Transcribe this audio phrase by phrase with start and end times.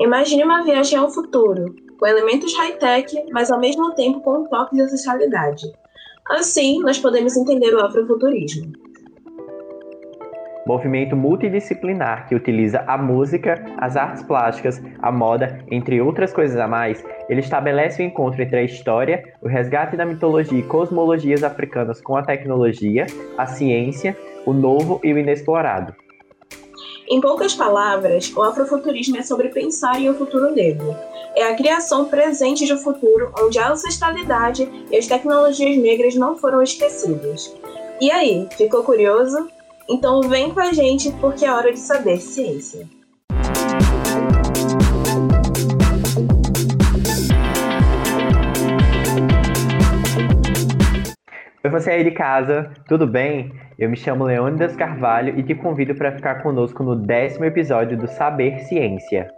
[0.00, 4.74] Imagine uma viagem ao futuro, com elementos high-tech, mas ao mesmo tempo com um toque
[4.74, 5.72] de ancestralidade.
[6.30, 8.72] Assim, nós podemos entender o afrofuturismo.
[10.66, 16.66] Movimento multidisciplinar que utiliza a música, as artes plásticas, a moda, entre outras coisas a
[16.66, 22.00] mais, ele estabelece o encontro entre a história, o resgate da mitologia e cosmologias africanas
[22.00, 23.06] com a tecnologia,
[23.38, 25.94] a ciência, o novo e o inexplorado.
[27.06, 30.96] Em poucas palavras, o afrofuturismo é sobre pensar em um futuro negro.
[31.36, 36.36] É a criação presente de um futuro onde a ancestralidade e as tecnologias negras não
[36.38, 37.54] foram esquecidas.
[38.00, 39.48] E aí, ficou curioso?
[39.88, 42.88] Então vem com a gente porque é hora de saber ciência.
[51.66, 53.50] Oi, você aí de casa, tudo bem?
[53.78, 58.06] Eu me chamo Leônidas Carvalho e te convido para ficar conosco no décimo episódio do
[58.06, 59.32] Saber Ciência.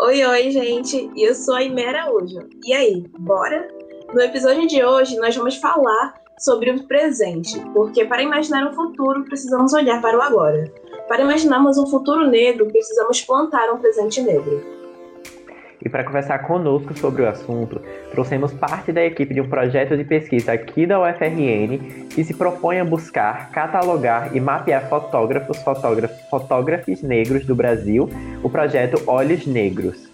[0.00, 2.40] Oi, oi, gente, eu sou a Imera Araújo.
[2.66, 3.68] E aí, bora?
[4.12, 9.24] No episódio de hoje, nós vamos falar sobre o presente, porque para imaginar um futuro
[9.26, 10.64] precisamos olhar para o agora.
[11.06, 14.79] Para imaginarmos um futuro negro, precisamos plantar um presente negro.
[15.82, 20.04] E para conversar conosco sobre o assunto, trouxemos parte da equipe de um projeto de
[20.04, 27.02] pesquisa aqui da UFRN que se propõe a buscar, catalogar e mapear fotógrafos, fotógrafos, fotógrafos
[27.02, 28.10] negros do Brasil,
[28.42, 30.10] o projeto Olhos Negros.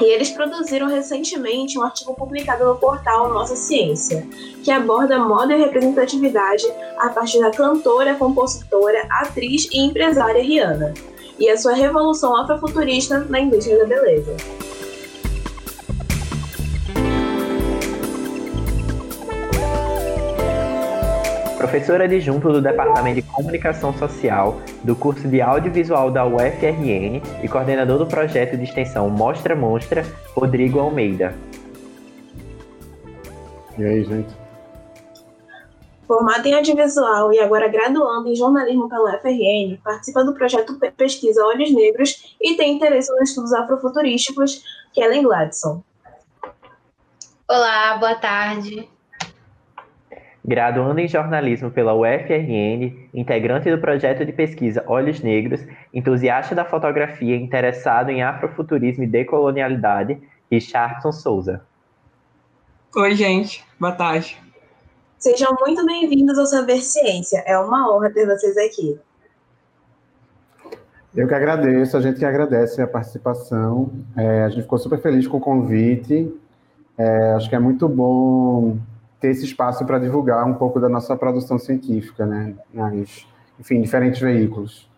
[0.00, 4.24] E eles produziram recentemente um artigo publicado no portal Nossa Ciência,
[4.62, 6.64] que aborda moda e representatividade
[6.98, 10.94] a partir da cantora, compositora, atriz e empresária Rihanna,
[11.38, 14.36] e a sua revolução afrofuturista na indústria da beleza.
[21.68, 27.98] professora adjunto do Departamento de Comunicação Social do curso de Audiovisual da UFRN e coordenador
[27.98, 30.02] do projeto de extensão Mostra Monstra,
[30.34, 31.34] Rodrigo Almeida.
[33.76, 34.47] E aí, gente?
[36.08, 41.70] Formado em audiovisual e agora graduando em jornalismo pela UFRN, participa do projeto Pesquisa Olhos
[41.70, 44.64] Negros e tem interesse nos estudos afrofuturísticos,
[44.94, 45.82] Kellen Gladson.
[47.46, 48.88] Olá, boa tarde.
[50.42, 55.60] Graduando em jornalismo pela UFRN, integrante do projeto de pesquisa Olhos Negros,
[55.92, 60.18] entusiasta da fotografia interessado em afrofuturismo e decolonialidade,
[60.50, 61.62] Richardson Souza.
[62.96, 63.62] Oi, gente.
[63.78, 64.47] Boa tarde.
[65.18, 67.42] Sejam muito bem-vindos ao Saber Ciência.
[67.44, 69.00] É uma honra ter vocês aqui.
[71.12, 73.90] Eu que agradeço, a gente que agradece a participação.
[74.16, 76.32] É, a gente ficou super feliz com o convite.
[76.96, 78.78] É, acho que é muito bom
[79.20, 82.54] ter esse espaço para divulgar um pouco da nossa produção científica, né?
[82.72, 83.26] Nas,
[83.58, 84.88] enfim, diferentes veículos.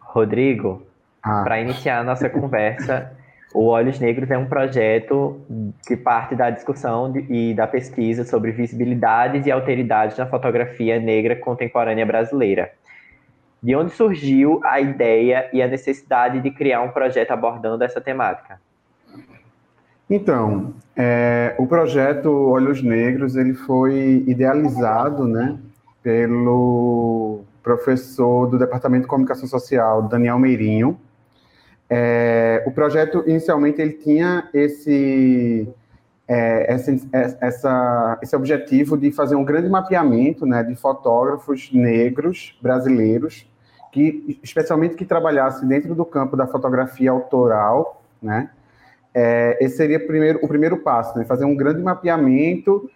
[0.00, 0.82] Rodrigo,
[1.22, 1.44] ah.
[1.44, 3.12] para iniciar a nossa conversa,
[3.54, 5.40] o Olhos Negros é um projeto
[5.86, 11.34] que parte da discussão de, e da pesquisa sobre visibilidades e alteridades na fotografia negra
[11.36, 12.70] contemporânea brasileira.
[13.62, 18.60] De onde surgiu a ideia e a necessidade de criar um projeto abordando essa temática?
[20.08, 25.58] Então, é, o projeto Olhos Negros ele foi idealizado, né,
[26.02, 30.98] pelo professor do Departamento de Comunicação Social, Daniel Meirinho.
[31.90, 35.66] É, o projeto inicialmente ele tinha esse
[36.26, 36.92] é, essa,
[37.40, 43.46] essa, esse objetivo de fazer um grande mapeamento, né, de fotógrafos negros brasileiros
[43.90, 48.50] que especialmente que trabalhassem dentro do campo da fotografia autoral, né,
[49.14, 51.24] é, esse seria primeiro, o primeiro passo, né?
[51.24, 52.88] fazer um grande mapeamento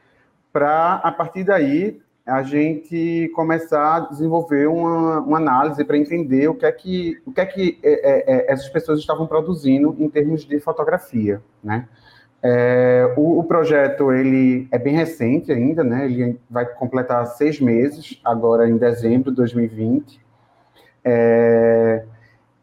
[0.53, 6.55] para, a partir daí, a gente começar a desenvolver uma, uma análise para entender o
[6.55, 10.09] que é que, o que, é que é, é, é, essas pessoas estavam produzindo em
[10.09, 11.89] termos de fotografia, né?
[12.45, 16.07] É, o, o, projeto ele é bem recente ainda, né?
[16.07, 20.21] Ele vai completar seis meses agora em dezembro de 2020.
[21.05, 22.05] É,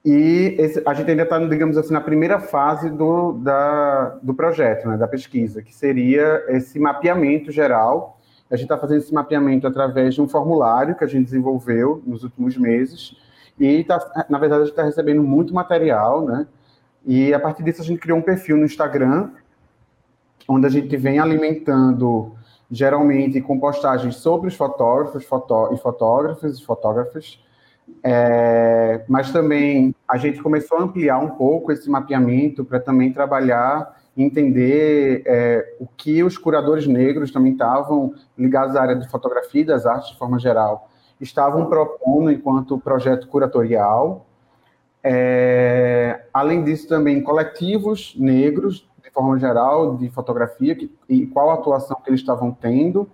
[0.03, 4.87] e esse, a gente ainda está, digamos assim, na primeira fase do, da, do projeto,
[4.87, 8.18] né, da pesquisa, que seria esse mapeamento geral.
[8.49, 12.23] A gente está fazendo esse mapeamento através de um formulário que a gente desenvolveu nos
[12.23, 13.15] últimos meses.
[13.59, 16.47] E, tá, na verdade, a gente está recebendo muito material, né?
[17.05, 19.29] E a partir disso, a gente criou um perfil no Instagram,
[20.47, 22.33] onde a gente vem alimentando,
[22.71, 27.39] geralmente, com postagens sobre os fotógrafos fotó e e fotógrafas
[28.03, 33.98] é, mas também a gente começou a ampliar um pouco esse mapeamento para também trabalhar,
[34.23, 39.65] entender é, o que os curadores negros também estavam ligados à área de fotografia e
[39.65, 40.89] das artes de forma geral,
[41.19, 44.25] estavam propondo enquanto projeto curatorial.
[45.03, 51.55] É, além disso, também coletivos negros, de forma geral, de fotografia, que, e qual a
[51.55, 53.09] atuação que eles estavam tendo.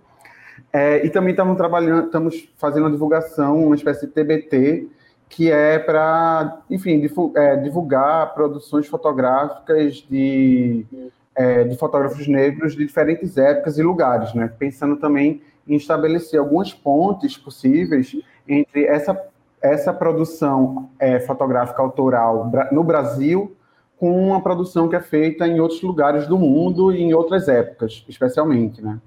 [0.72, 4.88] É, e também estamos trabalhando, estamos fazendo uma divulgação, uma espécie de TBT,
[5.28, 7.02] que é para, enfim,
[7.34, 10.86] é, divulgar produções fotográficas de,
[11.34, 14.50] é, de fotógrafos negros de diferentes épocas e lugares, né?
[14.58, 18.16] pensando também em estabelecer algumas pontes possíveis
[18.48, 19.20] entre essa,
[19.60, 23.56] essa produção é, fotográfica autoral no Brasil
[23.98, 28.04] com uma produção que é feita em outros lugares do mundo e em outras épocas,
[28.08, 29.00] especialmente, né?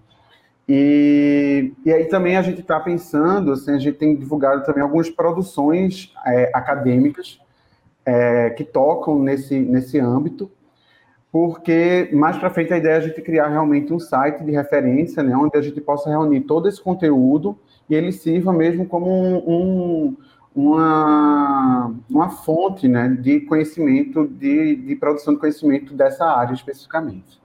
[0.71, 5.09] E, e aí também a gente está pensando, assim, a gente tem divulgado também algumas
[5.09, 7.41] produções é, acadêmicas
[8.05, 10.51] é, que tocam nesse, nesse âmbito,
[11.31, 15.23] porque mais para frente a ideia é a gente criar realmente um site de referência,
[15.23, 17.57] né, onde a gente possa reunir todo esse conteúdo
[17.89, 20.17] e ele sirva mesmo como um, um,
[20.55, 27.39] uma, uma fonte né, de conhecimento, de, de produção de conhecimento dessa área especificamente.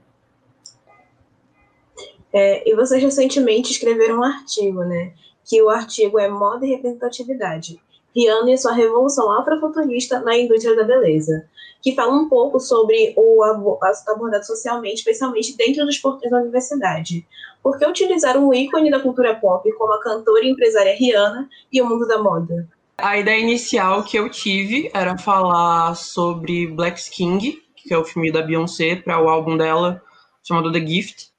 [2.34, 5.12] É, e vocês recentemente escreveram um artigo, né?
[5.44, 7.80] Que o artigo é Moda e Representatividade.
[8.14, 11.48] Rihanna e sua revolução afrofuturista na indústria da beleza,
[11.80, 17.26] que fala um pouco sobre o abordado socialmente, especialmente dentro dos portões da universidade.
[17.62, 21.80] Por que utilizar um ícone da cultura pop como a cantora e empresária Rihanna e
[21.80, 22.68] o mundo da moda?
[22.98, 28.30] A ideia inicial que eu tive era falar sobre Black King, que é o filme
[28.30, 30.00] da Beyoncé, para o álbum dela
[30.46, 31.33] chamado The Gift,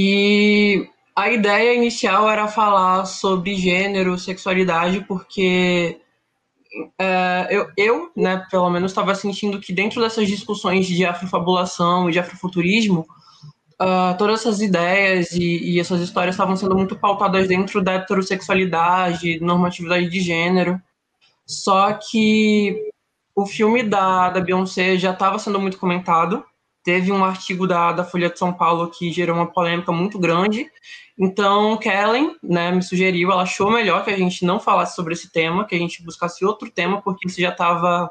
[0.00, 6.00] e a ideia inicial era falar sobre gênero, sexualidade, porque
[6.96, 12.12] é, eu, eu, né, pelo menos, estava sentindo que dentro dessas discussões de afrofabulação e
[12.12, 13.08] de afrofuturismo,
[13.82, 19.40] uh, todas essas ideias e, e essas histórias estavam sendo muito pautadas dentro da heterossexualidade,
[19.40, 20.80] normatividade de gênero.
[21.44, 22.92] Só que
[23.34, 26.44] o filme da, da Beyoncé já estava sendo muito comentado,
[26.88, 30.70] teve um artigo da, da Folha de São Paulo que gerou uma polêmica muito grande.
[31.18, 35.30] Então, Kellen né, me sugeriu, ela achou melhor que a gente não falasse sobre esse
[35.30, 38.10] tema, que a gente buscasse outro tema, porque isso já estava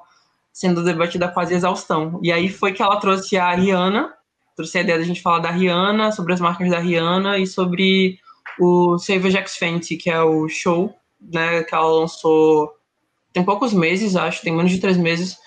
[0.54, 2.20] sendo debatido a quase exaustão.
[2.22, 4.14] E aí foi que ela trouxe a Rihanna,
[4.56, 8.20] trouxe a ideia da gente falar da Rihanna, sobre as marcas da Rihanna e sobre
[8.60, 12.72] o Save Jax Fenty, que é o show né, que ela lançou
[13.34, 15.38] tem poucos meses, acho, tem menos de três meses,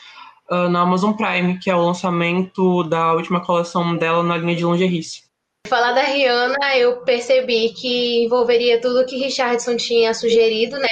[0.51, 4.65] uh, na Amazon Prime, que é o lançamento da última coleção dela na linha de
[4.65, 5.31] lingeries.
[5.69, 10.89] Falar da Rihanna, eu percebi que envolveria tudo que Richardson tinha sugerido, né?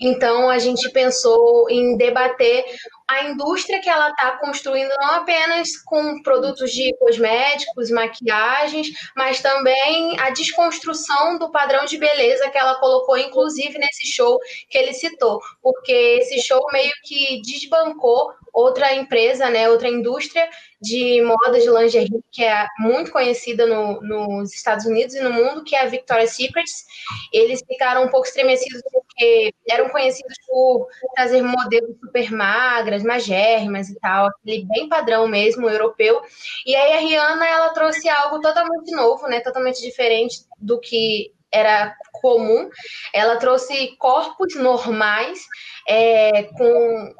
[0.00, 2.64] Então a gente pensou em debater
[3.10, 10.18] a indústria que ela está construindo não apenas com produtos de cosméticos, maquiagens, mas também
[10.20, 15.40] a desconstrução do padrão de beleza que ela colocou, inclusive nesse show que ele citou,
[15.60, 20.48] porque esse show meio que desbancou outra empresa, né, outra indústria
[20.80, 25.62] de moda de lingerie que é muito conhecida no, nos Estados Unidos e no mundo,
[25.62, 26.84] que é a Victoria's Secrets.
[27.32, 33.98] Eles ficaram um pouco estremecidos porque eram conhecidos por trazer modelos super magras, magérrimas e
[33.98, 36.20] tal, aquele bem padrão mesmo, europeu.
[36.66, 41.94] E aí a Rihanna, ela trouxe algo totalmente novo, né, totalmente diferente do que era
[42.12, 42.70] comum.
[43.12, 45.40] Ela trouxe corpos normais,
[45.88, 47.14] é, com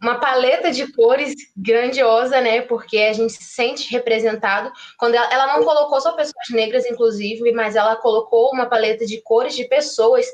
[0.00, 2.60] uma paleta de cores grandiosa, né?
[2.62, 4.70] Porque a gente se sente representado.
[4.98, 9.20] Quando ela, ela, não colocou só pessoas negras, inclusive, mas ela colocou uma paleta de
[9.22, 10.26] cores de pessoas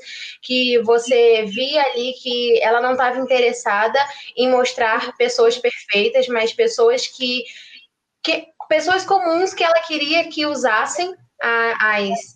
[0.43, 3.99] que você via ali que ela não estava interessada
[4.37, 7.45] em mostrar pessoas perfeitas, mas pessoas que,
[8.23, 12.36] que pessoas comuns que ela queria que usassem as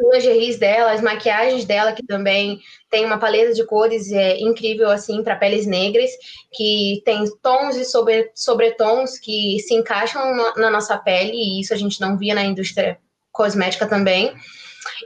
[0.00, 5.22] lingeries dela, as maquiagens dela, que também tem uma paleta de cores é, incrível, assim,
[5.22, 6.10] para peles negras,
[6.52, 11.74] que tem tons e sobre, sobretons que se encaixam na, na nossa pele, e isso
[11.74, 12.98] a gente não via na indústria
[13.30, 14.34] cosmética também.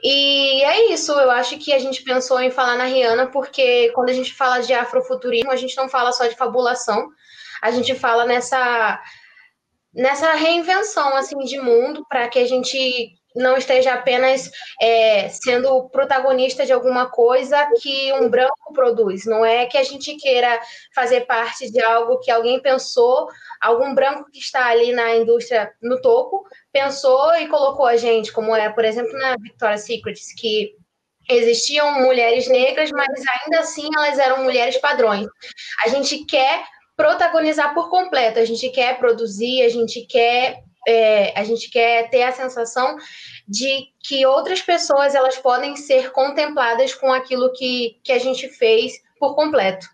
[0.02, 4.08] E é isso, eu acho que a gente pensou em falar na Rihanna, porque quando
[4.08, 7.08] a gente fala de afrofuturismo, a gente não fala só de fabulação,
[7.60, 9.00] a gente fala nessa
[9.94, 14.50] nessa reinvenção assim de mundo para que a gente não esteja apenas
[14.80, 19.26] é, sendo protagonista de alguma coisa que um branco produz.
[19.26, 20.60] Não é que a gente queira
[20.94, 23.28] fazer parte de algo que alguém pensou,
[23.60, 28.54] algum branco que está ali na indústria no topo pensou e colocou a gente, como
[28.54, 30.74] é, por exemplo, na Victoria's Secret, que
[31.28, 35.26] existiam mulheres negras, mas ainda assim elas eram mulheres padrões.
[35.84, 36.64] A gente quer
[36.96, 42.22] protagonizar por completo, a gente quer produzir, a gente quer é, a gente quer ter
[42.22, 42.96] a sensação
[43.46, 48.92] de que outras pessoas elas podem ser contempladas com aquilo que, que a gente fez
[49.18, 49.86] por completo.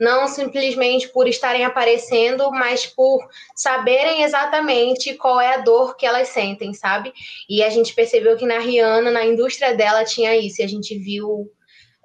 [0.00, 3.18] não simplesmente por estarem aparecendo, mas por
[3.56, 7.12] saberem exatamente qual é a dor que elas sentem, sabe?
[7.48, 10.96] E a gente percebeu que na Rihanna, na indústria dela, tinha isso, e a gente
[10.98, 11.50] viu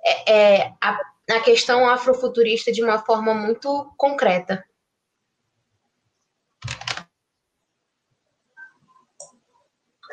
[0.03, 0.99] é, é, a,
[1.31, 4.63] a questão afrofuturista de uma forma muito concreta.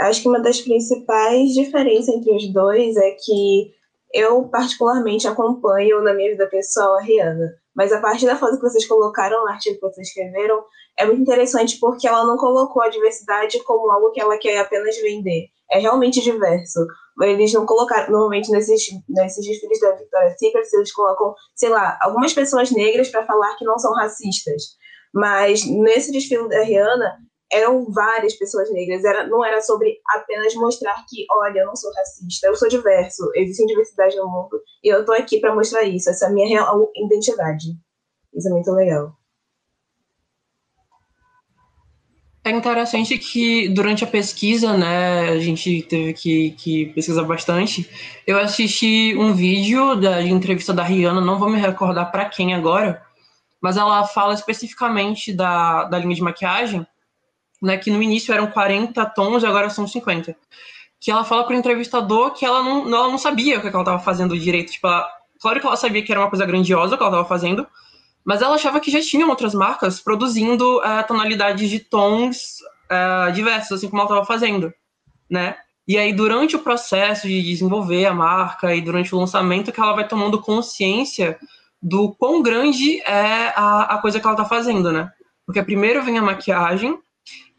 [0.00, 3.70] Acho que uma das principais diferenças entre os dois é que
[4.12, 8.62] eu particularmente acompanho na minha vida pessoal a Rihanna, mas a partir da foto que
[8.62, 10.64] vocês colocaram no artigo que vocês escreveram
[10.98, 14.96] é muito interessante porque ela não colocou a diversidade como algo que ela quer apenas
[15.00, 15.46] vender.
[15.70, 16.80] É realmente diverso.
[17.22, 22.32] Eles não colocaram, normalmente nesses, nesses desfiles da Victoria's Secret, eles colocam, sei lá, algumas
[22.32, 24.62] pessoas negras para falar que não são racistas.
[25.14, 27.18] Mas nesse desfile da Rihanna,
[27.52, 31.92] eram várias pessoas negras, era, não era sobre apenas mostrar que, olha, eu não sou
[31.92, 36.08] racista, eu sou diverso, existe diversidade no mundo, e eu tô aqui para mostrar isso,
[36.08, 37.68] essa é a minha real identidade.
[38.32, 39.12] Isso é muito legal.
[42.42, 47.88] É interessante que durante a pesquisa, né, a gente teve que, que pesquisar bastante.
[48.26, 53.02] Eu assisti um vídeo da, entrevista da Rihanna, não vou me recordar para quem agora,
[53.60, 56.86] mas ela fala especificamente da, da linha de maquiagem
[57.60, 60.36] né, que no início eram 40 tons e agora são 50.
[60.98, 63.80] Que ela fala para o entrevistador que ela não, ela não sabia o que ela
[63.80, 64.72] estava fazendo direito.
[64.72, 65.08] Tipo, ela,
[65.40, 67.66] claro que ela sabia que era uma coisa grandiosa que ela estava fazendo,
[68.24, 72.58] mas ela achava que já tinham outras marcas produzindo uh, tonalidades de tons
[72.90, 74.72] uh, diversos, assim como ela estava fazendo,
[75.28, 75.56] né?
[75.88, 79.94] E aí, durante o processo de desenvolver a marca e durante o lançamento, que ela
[79.94, 81.38] vai tomando consciência
[81.82, 85.10] do quão grande é a, a coisa que ela está fazendo, né?
[85.44, 86.96] Porque primeiro vem a maquiagem,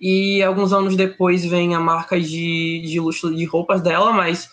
[0.01, 4.49] e alguns anos depois vem a marca de, de luxo de roupas dela, mas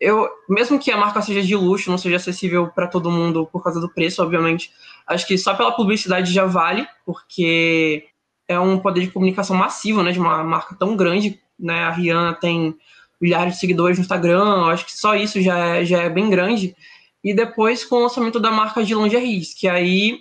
[0.00, 3.62] eu, mesmo que a marca seja de luxo, não seja acessível para todo mundo por
[3.62, 4.70] causa do preço, obviamente,
[5.04, 8.06] acho que só pela publicidade já vale, porque
[8.46, 12.34] é um poder de comunicação massivo, né, de uma marca tão grande, né, a Rihanna
[12.34, 12.76] tem
[13.20, 16.76] milhares de seguidores no Instagram, acho que só isso já é, já é bem grande,
[17.22, 20.20] e depois com o lançamento da marca de lingeries, que aí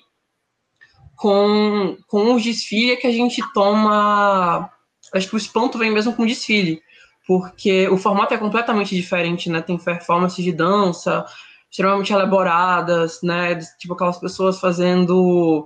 [1.23, 4.69] com, com os desfiles que a gente toma.
[5.13, 6.81] Acho que o espanto vem mesmo com o desfile,
[7.25, 9.61] porque o formato é completamente diferente, né?
[9.61, 11.25] Tem performances de dança
[11.71, 13.57] extremamente elaboradas, né?
[13.79, 15.65] Tipo aquelas pessoas fazendo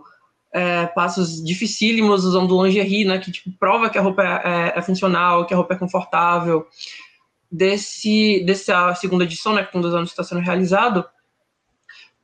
[0.53, 3.17] é, passos dificílimos usando lingerie, né?
[3.17, 6.67] Que tipo, prova que a roupa é, é, é funcional, que a roupa é confortável.
[7.51, 9.63] Desse, dessa segunda edição, né?
[9.63, 11.03] Que com dois anos está sendo realizado,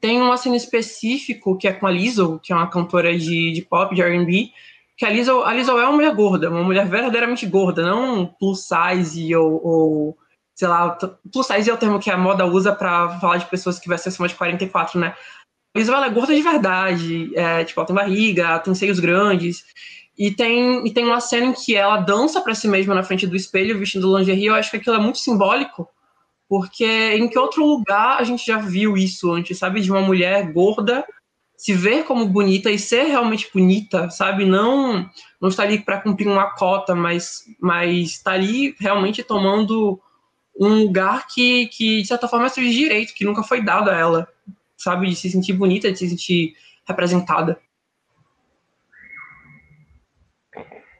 [0.03, 3.61] tem uma cena específico que é com a Lizzo, que é uma cantora de, de
[3.61, 4.51] pop, de R&B,
[4.97, 8.67] que a Lizzo, a Lizzo é uma mulher gorda, uma mulher verdadeiramente gorda, não plus
[8.67, 10.17] size ou, ou
[10.53, 10.89] sei lá,
[11.31, 14.11] plus size é o termo que a moda usa para falar de pessoas que vestem
[14.11, 15.15] acima de 44, né?
[15.73, 19.63] A Lizzo, ela é gorda de verdade, é, tipo, ela tem barriga, tem seios grandes,
[20.17, 23.25] e tem, e tem uma cena em que ela dança para si mesma na frente
[23.25, 25.87] do espelho, vestindo lingerie, eu acho que aquilo é muito simbólico,
[26.47, 26.85] porque
[27.15, 29.81] em que outro lugar a gente já viu isso antes, sabe?
[29.81, 31.05] De uma mulher gorda
[31.57, 34.45] se ver como bonita e ser realmente bonita, sabe?
[34.45, 35.09] Não
[35.39, 39.99] não estar ali para cumprir uma cota, mas mas estar tá ali realmente tomando
[40.59, 43.97] um lugar que, que de certa forma é seu direito, que nunca foi dado a
[43.97, 44.27] ela,
[44.77, 45.07] sabe?
[45.07, 47.59] De se sentir bonita, de se sentir representada.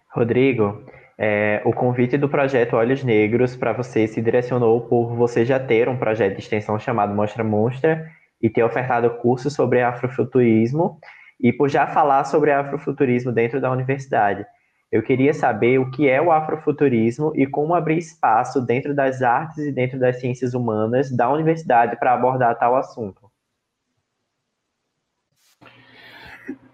[0.10, 0.86] Rodrigo,
[1.18, 5.88] é, o convite do projeto Olhos Negros para você se direcionou por você já ter
[5.88, 8.08] um projeto de extensão chamado Mostra Monstra
[8.42, 11.00] e ter ofertado cursos sobre afrofuturismo
[11.40, 14.46] e por já falar sobre afrofuturismo dentro da universidade.
[14.92, 19.58] Eu queria saber o que é o afrofuturismo e como abrir espaço dentro das artes
[19.58, 23.23] e dentro das ciências humanas da universidade para abordar tal assunto.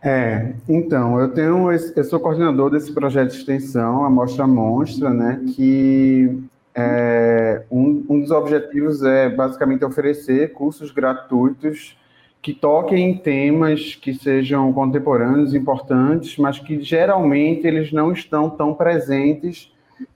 [0.02, 5.44] É, então, eu tenho, eu sou coordenador desse projeto de extensão, a Mostra Monstra, né,
[5.54, 6.42] que
[6.74, 11.98] é, um, um dos objetivos é basicamente oferecer cursos gratuitos
[12.42, 18.74] que toquem em temas que sejam contemporâneos, importantes, mas que geralmente eles não estão tão
[18.74, 19.74] presentes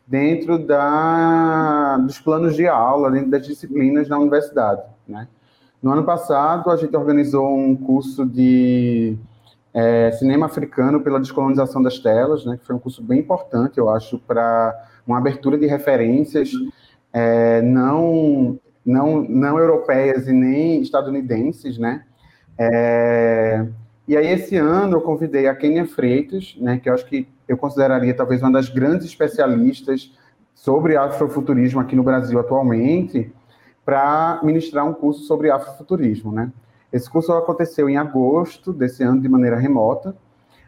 [0.07, 4.81] dentro da, dos planos de aula, dentro das disciplinas da universidade.
[5.05, 5.27] Né?
[5.81, 9.17] No ano passado, a gente organizou um curso de
[9.73, 13.89] é, Cinema Africano pela Descolonização das Telas, né, que foi um curso bem importante, eu
[13.89, 14.75] acho, para
[15.05, 16.51] uma abertura de referências
[17.11, 22.03] é, não, não, não europeias e nem estadunidenses, né?
[22.57, 23.65] É,
[24.07, 27.57] e aí, esse ano, eu convidei a Kenia Freitas, né, que eu acho que eu
[27.57, 30.11] consideraria talvez uma das grandes especialistas
[30.53, 33.31] sobre afrofuturismo aqui no Brasil atualmente,
[33.85, 36.51] para ministrar um curso sobre afrofuturismo, né?
[36.93, 40.15] Esse curso aconteceu em agosto desse ano de maneira remota.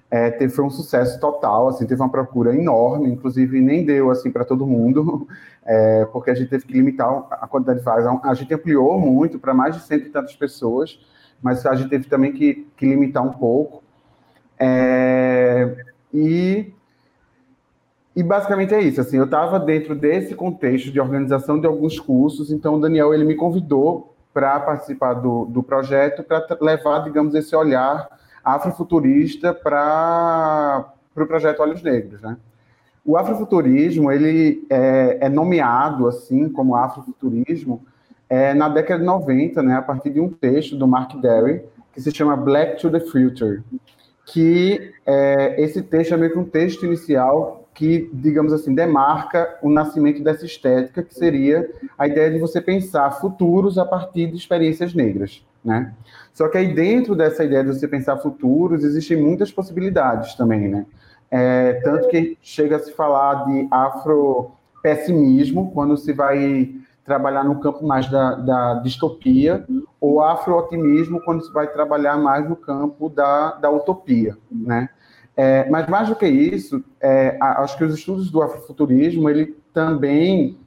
[0.10, 4.32] É, teve, foi um sucesso total, assim, teve uma procura enorme, inclusive nem deu assim
[4.32, 5.28] para todo mundo,
[5.64, 8.08] é, porque a gente teve que limitar a quantidade de vagas.
[8.24, 11.00] A gente ampliou muito para mais de cento e tantas pessoas,
[11.42, 13.84] mas a gente teve também que, que limitar um pouco.
[14.60, 15.76] É,
[16.12, 16.74] e,
[18.16, 19.00] e basicamente é isso.
[19.00, 23.26] Assim, eu estava dentro desse contexto de organização de alguns cursos, então o Daniel ele
[23.26, 28.10] me convidou para participar do, do projeto, para levar, digamos, esse olhar
[28.44, 32.36] afrofuturista para o pro projeto Olhos Negros, né?
[33.06, 37.82] O afrofuturismo ele é, é nomeado assim como afrofuturismo
[38.28, 41.64] é, na década de 90, né, a partir de um texto do Mark Derry
[41.94, 43.64] que se chama Black to the Future,
[44.26, 49.70] que é, esse texto é meio que um texto inicial que, digamos assim, demarca o
[49.70, 54.94] nascimento dessa estética, que seria a ideia de você pensar futuros a partir de experiências
[54.94, 55.94] negras, né?
[56.34, 60.86] Só que aí dentro dessa ideia de você pensar futuros, existem muitas possibilidades também, né?
[61.30, 66.72] É, tanto que chega a se falar de afropessimismo, quando se vai
[67.04, 69.66] trabalhar no campo mais da, da distopia,
[70.00, 74.88] ou afro-otimismo, quando se vai trabalhar mais no campo da, da utopia, né?
[75.38, 80.58] É, mas mais do que isso, é, acho que os estudos do afrofuturismo ele também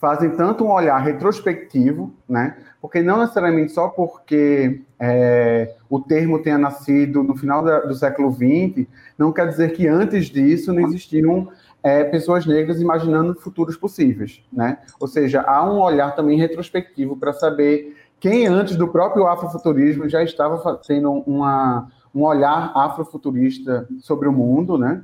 [0.00, 2.56] fazem tanto um olhar retrospectivo, né?
[2.80, 8.32] Porque não necessariamente só porque é, o termo tenha nascido no final da, do século
[8.32, 8.86] XX,
[9.18, 11.48] não quer dizer que antes disso não existiam
[11.82, 14.78] é, pessoas negras imaginando futuros possíveis, né?
[14.98, 20.22] Ou seja, há um olhar também retrospectivo para saber quem antes do próprio afrofuturismo já
[20.22, 25.02] estava tendo uma um olhar afrofuturista sobre o mundo, né?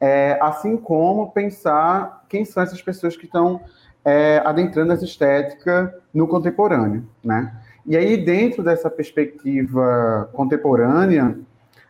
[0.00, 3.60] É, assim como pensar quem são essas pessoas que estão
[4.04, 7.52] é, adentrando essa estética no contemporâneo, né?
[7.86, 11.38] E aí, dentro dessa perspectiva contemporânea,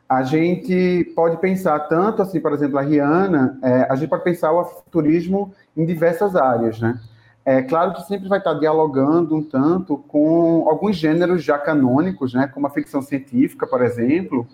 [0.08, 4.52] a gente pode pensar tanto assim, por exemplo, a Rihanna, é, a gente pode pensar
[4.52, 7.00] o afrofuturismo em diversas áreas, né?
[7.46, 12.46] É claro que sempre vai estar dialogando um tanto com alguns gêneros já canônicos, né,
[12.46, 14.46] como a ficção científica, por exemplo,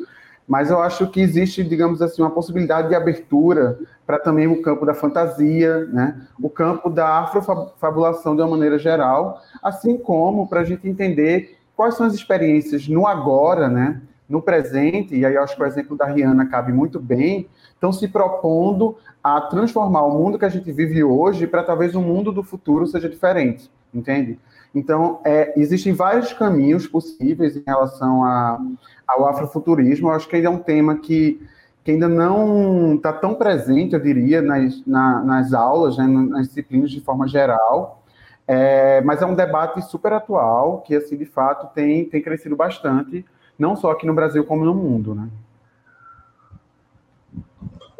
[0.48, 4.84] mas eu acho que existe, digamos assim, uma possibilidade de abertura para também o campo
[4.84, 10.64] da fantasia, né, o campo da afrofabulação de uma maneira geral, assim como para a
[10.64, 15.62] gente entender quais são as experiências no agora, né, no presente, e aí acho que
[15.62, 20.44] o exemplo da Rihanna cabe muito bem, estão se propondo a transformar o mundo que
[20.44, 24.38] a gente vive hoje para talvez o mundo do futuro seja diferente, entende?
[24.72, 28.60] Então, é, existem vários caminhos possíveis em relação a,
[29.06, 30.08] ao afrofuturismo.
[30.08, 31.44] Eu acho que ainda é um tema que,
[31.82, 36.92] que ainda não está tão presente, eu diria, nas, na, nas aulas, né, nas disciplinas
[36.92, 38.04] de forma geral.
[38.46, 43.24] É, mas é um debate super atual, que, assim, de fato, tem, tem crescido bastante,
[43.60, 45.28] não só aqui no Brasil, como no mundo, né?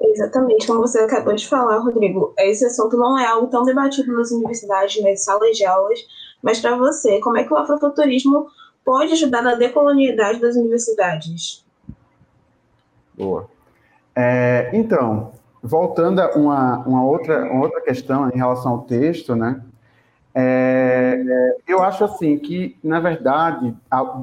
[0.01, 4.31] Exatamente, como você acabou de falar, Rodrigo, esse assunto não é algo tão debatido nas
[4.31, 6.01] universidades, nas salas de aulas,
[6.43, 8.49] mas para você, como é que o afrofuturismo
[8.85, 11.65] pode ajudar na decolonialidade das universidades?
[13.15, 13.47] Boa.
[14.17, 19.63] É, então, voltando a uma, uma, outra, uma outra questão em relação ao texto, né?
[20.35, 23.75] É, eu acho assim que, na verdade,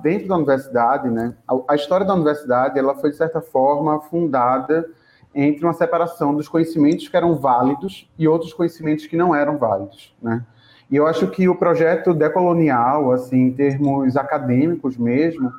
[0.02, 1.36] dentro da universidade, né,
[1.68, 4.90] a, história da universidade, ela foi de certa forma fundada
[5.36, 10.16] entre uma separação dos conhecimentos que eram válidos e outros conhecimentos que não eram válidos,
[10.22, 10.44] né?
[10.90, 15.52] E eu acho que o projeto decolonial, assim, em termos acadêmicos mesmo,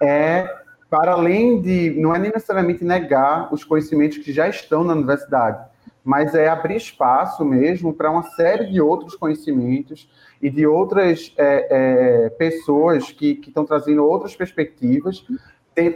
[0.00, 0.46] é
[0.90, 5.64] para além de não é necessariamente negar os conhecimentos que já estão na universidade,
[6.04, 10.08] mas é abrir espaço mesmo para uma série de outros conhecimentos
[10.40, 15.24] e de outras é, é, pessoas que, estão trazendo outras perspectivas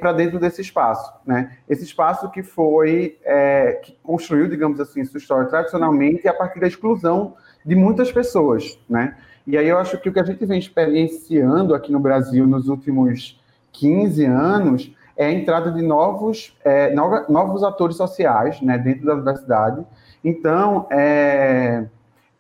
[0.01, 1.57] para dentro desse espaço, né?
[1.69, 6.67] Esse espaço que foi é, que construiu, digamos assim, sua história tradicionalmente a partir da
[6.67, 9.17] exclusão de muitas pessoas, né?
[9.47, 12.69] E aí eu acho que o que a gente vem experienciando aqui no Brasil nos
[12.69, 13.41] últimos
[13.73, 19.85] 15 anos é a entrada de novos, é, novos atores sociais, né, dentro da universidade.
[20.25, 21.85] Então, é,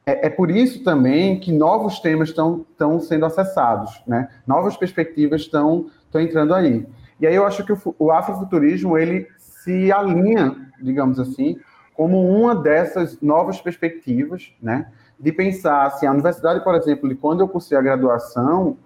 [0.07, 2.65] é, é, por isso também que novos temas estão
[3.01, 4.29] sendo acessados, né?
[4.47, 6.87] Novas perspectivas estão entrando aí.
[7.21, 11.59] E aí eu acho que o, o afrofuturismo, ele se alinha, digamos assim,
[11.95, 14.87] como uma dessas novas perspectivas, né?
[15.19, 18.79] De pensar, assim, a universidade, por exemplo, de quando eu cursei a graduação,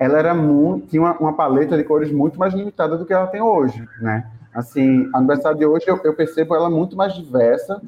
[0.00, 3.26] ela era muito, tinha uma, uma, paleta de cores muito mais limitada do que ela
[3.26, 4.26] tem hoje, né?
[4.52, 7.80] Assim, a universidade de hoje eu, eu percebo ela muito mais diversa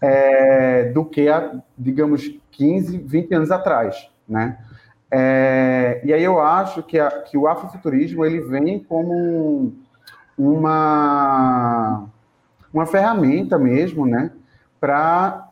[0.00, 4.56] é, do que há, digamos, 15, 20 anos atrás, né?
[5.10, 9.74] É, e aí eu acho que, a, que o afrofuturismo ele vem como
[10.38, 12.04] uma,
[12.72, 14.30] uma ferramenta mesmo, né,
[14.80, 15.47] para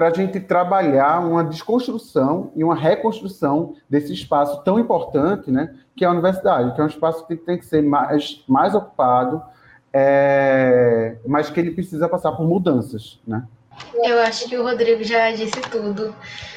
[0.00, 6.06] para a gente trabalhar uma desconstrução e uma reconstrução desse espaço tão importante, né, que
[6.06, 9.42] é a universidade, que é um espaço que tem que ser mais, mais ocupado,
[9.92, 13.44] é, mas que ele precisa passar por mudanças, né?
[14.02, 16.14] Eu acho que o Rodrigo já disse tudo.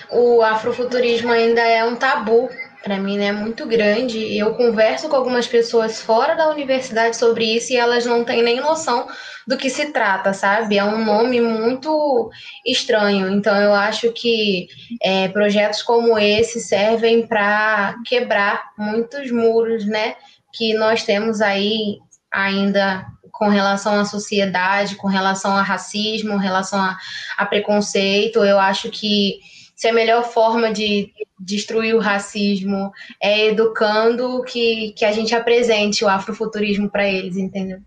[0.09, 2.47] O afrofuturismo ainda é um tabu
[2.83, 3.31] para mim, né?
[3.31, 4.37] Muito grande.
[4.37, 8.59] Eu converso com algumas pessoas fora da universidade sobre isso e elas não têm nem
[8.59, 9.07] noção
[9.47, 10.77] do que se trata, sabe?
[10.77, 12.29] É um nome muito
[12.65, 13.29] estranho.
[13.31, 14.67] Então, eu acho que
[15.01, 20.15] é, projetos como esse servem para quebrar muitos muros, né?
[20.53, 26.79] Que nós temos aí ainda com relação à sociedade, com relação a racismo, com relação
[26.79, 26.97] a,
[27.37, 28.43] a preconceito.
[28.43, 29.39] Eu acho que
[29.83, 32.89] se a melhor forma de destruir o racismo
[33.21, 37.79] é educando que, que a gente apresente o afrofuturismo para eles, entendeu?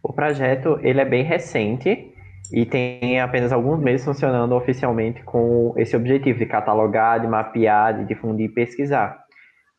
[0.00, 2.14] O projeto ele é bem recente
[2.52, 8.04] e tem apenas alguns meses funcionando oficialmente com esse objetivo de catalogar, de mapear, de
[8.04, 9.18] difundir e pesquisar,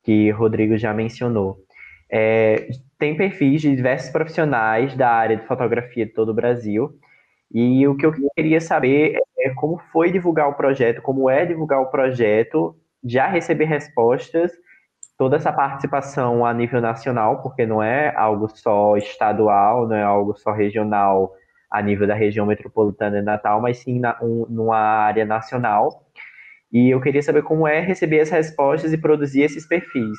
[0.04, 1.56] que Rodrigo já mencionou.
[2.12, 2.68] É,
[3.00, 7.00] tem perfis de diversos profissionais da área de fotografia de todo o Brasil.
[7.54, 11.82] E o que eu queria saber é como foi divulgar o projeto, como é divulgar
[11.82, 14.52] o projeto, já receber respostas,
[15.18, 20.36] toda essa participação a nível nacional, porque não é algo só estadual, não é algo
[20.36, 21.34] só regional
[21.72, 26.06] a nível da região metropolitana de Natal, mas sim na, um, numa área nacional.
[26.72, 30.18] E eu queria saber como é receber as respostas e produzir esses perfis.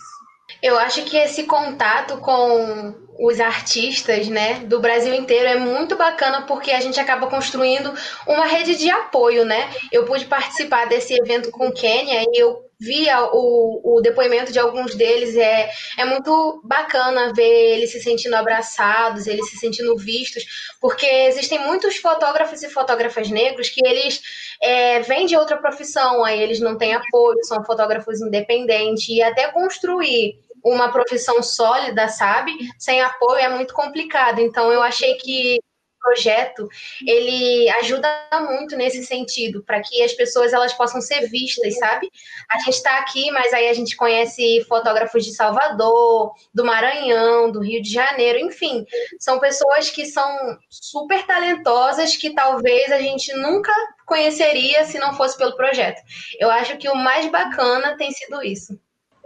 [0.63, 6.43] Eu acho que esse contato com os artistas, né, do Brasil inteiro é muito bacana
[6.43, 7.93] porque a gente acaba construindo
[8.27, 9.71] uma rede de apoio, né?
[9.91, 14.95] Eu pude participar desse evento com Kenya e eu via o, o depoimento de alguns
[14.95, 20.45] deles é, é muito bacana ver eles se sentindo abraçados, eles se sentindo vistos,
[20.81, 24.21] porque existem muitos fotógrafos e fotógrafas negros que eles
[24.63, 29.49] é, vêm de outra profissão, aí eles não têm apoio, são fotógrafos independentes, e até
[29.49, 32.53] construir uma profissão sólida, sabe?
[32.79, 34.41] Sem apoio é muito complicado.
[34.41, 35.61] Então eu achei que
[36.07, 36.69] projeto
[37.05, 38.09] ele ajuda
[38.49, 42.11] muito nesse sentido para que as pessoas elas possam ser vistas, sabe?
[42.49, 47.61] A gente está aqui, mas aí a gente conhece fotógrafos de Salvador, do Maranhão, do
[47.61, 48.87] Rio de Janeiro, enfim,
[49.19, 53.73] são pessoas que são super talentosas que talvez a gente nunca
[54.07, 56.01] conheceria se não fosse pelo projeto.
[56.39, 58.79] Eu acho que o mais bacana tem sido isso.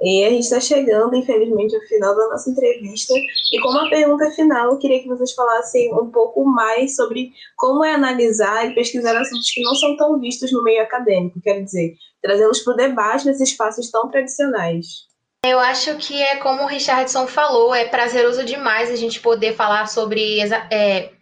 [0.03, 3.13] E a gente está chegando, infelizmente, ao final da nossa entrevista.
[3.53, 7.85] E como a pergunta final, eu queria que vocês falassem um pouco mais sobre como
[7.85, 11.95] é analisar e pesquisar assuntos que não são tão vistos no meio acadêmico, quero dizer,
[12.23, 15.11] trazê-los para o debate nesses espaços tão tradicionais.
[15.45, 19.87] Eu acho que é como o Richardson falou, é prazeroso demais a gente poder falar
[19.87, 21.13] sobre é,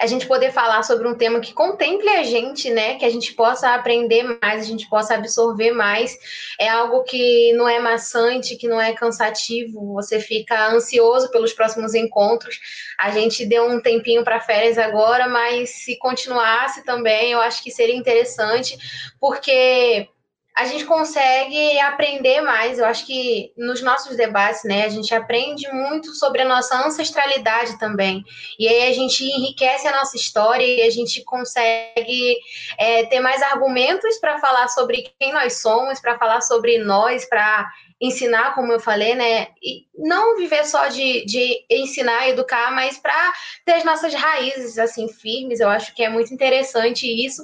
[0.00, 2.96] a gente poder falar sobre um tema que contemple a gente, né?
[2.96, 6.18] Que a gente possa aprender mais, a gente possa absorver mais.
[6.60, 9.94] É algo que não é maçante, que não é cansativo.
[9.94, 12.58] Você fica ansioso pelos próximos encontros.
[12.98, 17.70] A gente deu um tempinho para férias agora, mas se continuasse também, eu acho que
[17.70, 18.76] seria interessante,
[19.18, 20.08] porque
[20.56, 22.78] a gente consegue aprender mais.
[22.78, 27.78] Eu acho que nos nossos debates, né, a gente aprende muito sobre a nossa ancestralidade
[27.78, 28.24] também.
[28.58, 32.38] E aí a gente enriquece a nossa história e a gente consegue
[32.78, 37.70] é, ter mais argumentos para falar sobre quem nós somos, para falar sobre nós, para
[38.00, 39.48] ensinar, como eu falei, né?
[39.62, 43.32] E não viver só de, de ensinar, educar, mas para
[43.64, 45.60] ter as nossas raízes assim firmes.
[45.60, 47.42] Eu acho que é muito interessante isso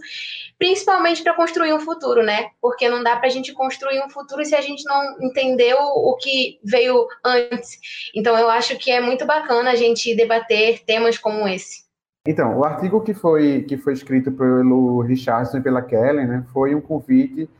[0.62, 2.50] principalmente para construir um futuro, né?
[2.60, 6.16] Porque não dá para a gente construir um futuro se a gente não entendeu o
[6.16, 7.80] que veio antes.
[8.14, 11.82] Então, eu acho que é muito bacana a gente debater temas como esse.
[12.24, 16.76] Então, o artigo que foi, que foi escrito pelo Richardson e pela Kellen né, foi
[16.76, 17.50] um convite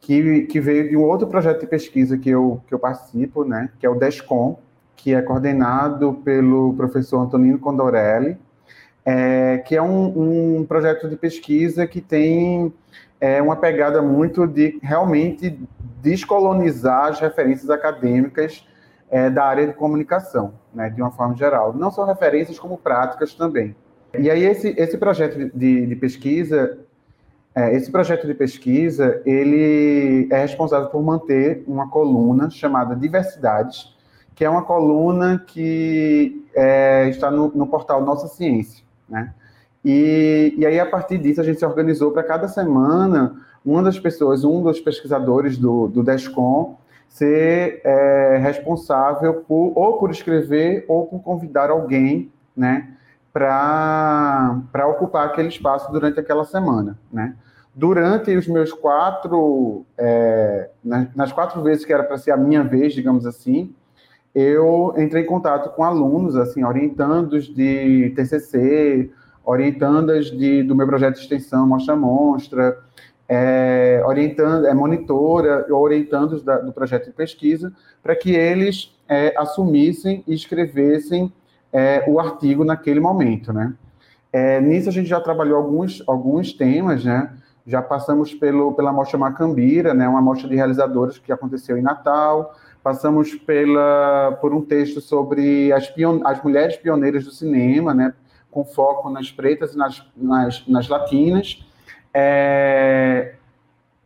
[0.00, 3.68] que, que veio de um outro projeto de pesquisa que eu, que eu participo, né,
[3.80, 4.60] que é o DESCOM,
[4.94, 8.38] que é coordenado pelo professor Antonino Condorelli,
[9.04, 12.72] é, que é um, um, projeto de pesquisa que tem
[13.20, 15.58] é, uma pegada muito de realmente
[16.00, 18.66] descolonizar as referências acadêmicas
[19.10, 21.72] é, da área de comunicação, né, de uma forma geral.
[21.72, 23.76] Não só referências, como práticas também.
[24.18, 26.78] E aí esse, esse projeto de, de pesquisa,
[27.54, 33.94] é, esse projeto de pesquisa, ele é responsável por manter uma coluna chamada Diversidades,
[34.34, 38.83] que é uma coluna que é, está no, no portal Nossa Ciência.
[39.08, 39.32] Né?
[39.84, 43.98] E, e aí, a partir disso, a gente se organizou para cada semana, uma das
[43.98, 46.76] pessoas, um dos pesquisadores do, do DESCOM,
[47.08, 52.88] ser é, responsável por, ou por escrever ou por convidar alguém, né,
[53.32, 57.34] para ocupar aquele espaço durante aquela semana, né.
[57.76, 62.62] Durante os meus quatro, é, nas, nas quatro vezes que era para ser a minha
[62.62, 63.74] vez, digamos assim,
[64.34, 69.10] eu entrei em contato com alunos, assim, orientandos de TCC,
[69.44, 72.78] orientandas de, do meu projeto de extensão Mostra Monstra,
[73.28, 80.24] é, orientando, é monitora, orientando da, do projeto de pesquisa, para que eles é, assumissem
[80.26, 81.32] e escrevessem
[81.72, 83.74] é, o artigo naquele momento, né?
[84.32, 87.30] É, nisso a gente já trabalhou alguns, alguns temas, né?
[87.66, 92.54] Já passamos pelo, pela Mostra Macambira, né, uma mostra de realizadores que aconteceu em Natal.
[92.84, 98.12] Passamos pela, por um texto sobre as, pion, as mulheres pioneiras do cinema, né,
[98.50, 101.64] com foco nas pretas e nas, nas, nas latinas.
[102.12, 103.36] É,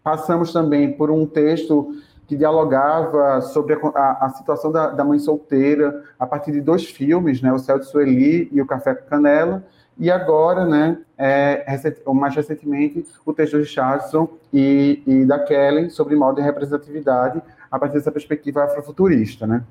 [0.01, 1.93] passamos também por um texto
[2.29, 6.85] que dialogava sobre a, a, a situação da, da, mãe solteira a partir de dois
[6.85, 9.65] filmes, né, O Céu de Sueli e O Café com Canela,
[9.99, 11.67] e agora, né, é,
[12.15, 17.79] mais recentemente, o texto de Richardson e, e da Kellen sobre modo de representatividade a
[17.79, 19.65] partir dessa perspectiva afrofuturista, né.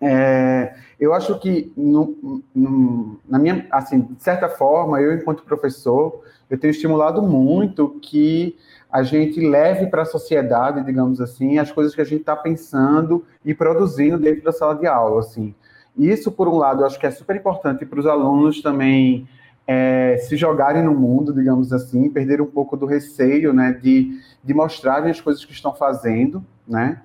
[0.00, 6.22] É, eu acho que, no, no, na minha, assim, de certa forma, eu, enquanto professor,
[6.48, 8.56] eu tenho estimulado muito que
[8.90, 13.24] a gente leve para a sociedade, digamos assim, as coisas que a gente está pensando
[13.44, 15.54] e produzindo dentro da sala de aula, assim.
[15.96, 19.28] Isso, por um lado, eu acho que é super importante para os alunos também
[19.66, 24.54] é, se jogarem no mundo, digamos assim, perder um pouco do receio, né, de, de
[24.54, 27.00] mostrarem as coisas que estão fazendo, né,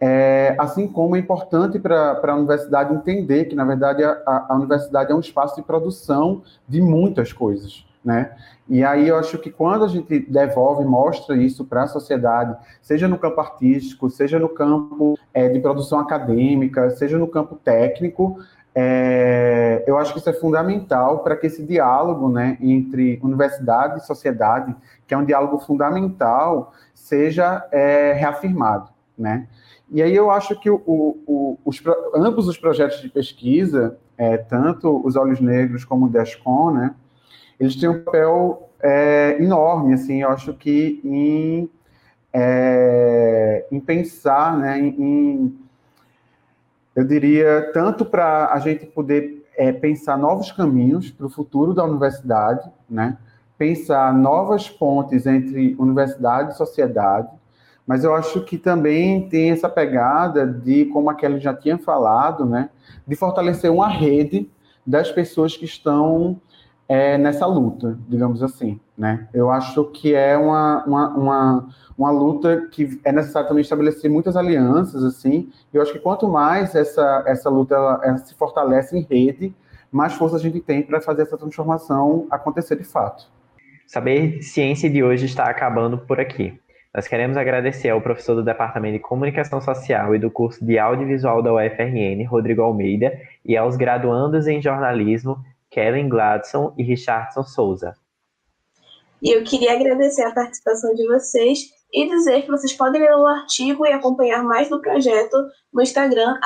[0.00, 5.10] é, assim como é importante para a universidade entender que, na verdade, a, a, universidade
[5.10, 8.32] é um espaço de produção de muitas coisas, né?
[8.68, 13.06] E aí eu acho que quando a gente devolve, mostra isso para a sociedade, seja
[13.06, 18.38] no campo artístico, seja no campo é, de produção acadêmica, seja no campo técnico,
[18.74, 24.06] é, eu acho que isso é fundamental para que esse diálogo né, entre universidade e
[24.06, 24.74] sociedade,
[25.06, 28.93] que é um diálogo fundamental, seja é, reafirmado.
[29.16, 29.46] Né?
[29.90, 31.82] E aí eu acho que o, o, os,
[32.14, 36.94] ambos os projetos de pesquisa, é, tanto os Olhos Negros como o DESCON, né,
[37.58, 41.70] eles têm um papel é, enorme, assim, eu acho que em,
[42.32, 45.56] é, em pensar, né, em,
[46.94, 51.84] eu diria, tanto para a gente poder é, pensar novos caminhos para o futuro da
[51.84, 53.16] universidade, né,
[53.56, 57.28] pensar novas pontes entre universidade e sociedade,
[57.86, 62.44] mas eu acho que também tem essa pegada de, como a Kelly já tinha falado,
[62.46, 62.70] né,
[63.06, 64.50] de fortalecer uma rede
[64.86, 66.40] das pessoas que estão
[66.88, 69.26] é, nessa luta, digamos assim, né?
[69.32, 74.36] Eu acho que é uma, uma, uma, uma, luta que é necessário também estabelecer muitas
[74.36, 79.00] alianças, assim, eu acho que quanto mais essa, essa luta ela, ela se fortalece em
[79.00, 79.54] rede,
[79.90, 83.32] mais força a gente tem para fazer essa transformação acontecer de fato.
[83.86, 86.58] Saber Ciência de hoje está acabando por aqui.
[86.94, 91.42] Nós queremos agradecer ao professor do Departamento de Comunicação Social e do curso de Audiovisual
[91.42, 97.96] da UFRN, Rodrigo Almeida, e aos graduandos em jornalismo Kellen Gladson e Richardson Souza.
[99.20, 101.58] E eu queria agradecer a participação de vocês
[101.92, 105.36] e dizer que vocês podem ler o artigo e acompanhar mais do projeto
[105.72, 106.38] no Instagram,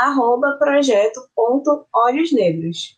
[0.59, 2.97] projeto.olhosnegros.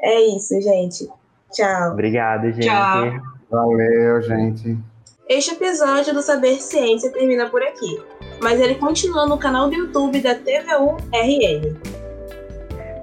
[0.00, 1.06] É isso, gente.
[1.52, 1.92] Tchau.
[1.92, 2.66] Obrigado, gente.
[2.66, 3.20] Tchau.
[3.50, 4.78] Valeu, gente.
[5.28, 8.02] Este episódio do Saber Ciência termina por aqui,
[8.42, 11.76] mas ele continua no canal do YouTube da TVU-RN.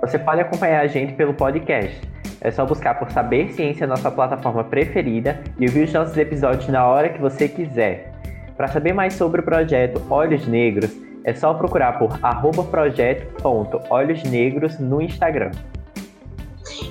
[0.02, 1.98] Você pode acompanhar a gente pelo podcast.
[2.42, 6.68] É só buscar por Saber Ciência na sua plataforma preferida e ouvir os nossos episódios
[6.68, 8.12] na hora que você quiser.
[8.58, 10.92] Para saber mais sobre o projeto Olhos Negros,
[11.24, 15.52] é só procurar por projeto.olhosnegros no Instagram.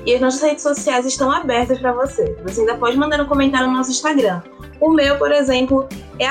[0.05, 2.37] E as nossas redes sociais estão abertas para você.
[2.43, 4.43] Você ainda pode mandar um comentário no nosso Instagram.
[4.81, 6.27] O meu, por exemplo, é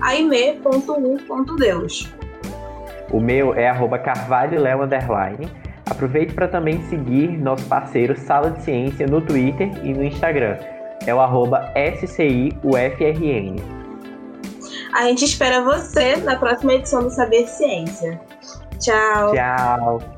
[0.00, 2.08] aime.u.deus.
[3.10, 4.60] O meu é arroba carvalho
[5.90, 10.58] Aproveite para também seguir nosso parceiro Sala de Ciência no Twitter e no Instagram.
[11.06, 13.56] É o arroba SCIUFRN.
[14.94, 18.20] A gente espera você na próxima edição do Saber Ciência.
[18.78, 19.34] Tchau.
[19.34, 20.17] Tchau.